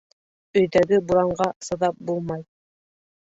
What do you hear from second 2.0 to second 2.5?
булмай.